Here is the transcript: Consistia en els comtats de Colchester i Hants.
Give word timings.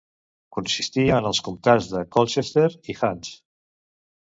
Consistia 0.55 1.19
en 1.21 1.29
els 1.33 1.43
comtats 1.49 1.93
de 1.95 2.03
Colchester 2.19 2.67
i 2.95 3.01
Hants. 3.03 3.41